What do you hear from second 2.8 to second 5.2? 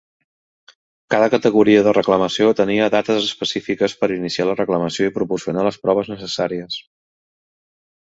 dates específiques per iniciar la reclamació i